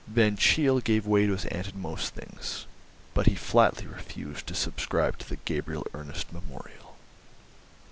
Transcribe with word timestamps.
Van 0.07 0.35
Cheele 0.35 0.79
gave 0.81 1.05
way 1.05 1.27
to 1.27 1.33
his 1.33 1.45
aunt 1.45 1.67
in 1.67 1.79
most 1.79 2.15
things, 2.15 2.65
but 3.13 3.27
he 3.27 3.35
flatly 3.35 3.85
refused 3.85 4.47
to 4.47 4.55
subscribe 4.55 5.15
to 5.19 5.29
the 5.29 5.37
Gabriel 5.45 5.85
Ernest 5.93 6.33
memorial. 6.33 6.95